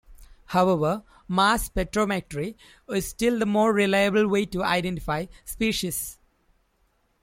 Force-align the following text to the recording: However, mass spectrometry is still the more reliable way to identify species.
However, 0.45 1.03
mass 1.27 1.69
spectrometry 1.69 2.55
is 2.89 3.07
still 3.07 3.37
the 3.37 3.45
more 3.45 3.71
reliable 3.71 4.27
way 4.27 4.47
to 4.47 4.63
identify 4.63 5.27
species. 5.45 6.17